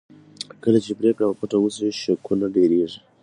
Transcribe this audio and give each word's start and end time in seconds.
کله 0.63 0.79
چې 0.85 0.91
پرېکړې 0.99 1.25
په 1.29 1.35
پټه 1.39 1.57
وشي 1.61 1.89
شکونه 2.01 2.45
ډېرېږي 2.55 2.99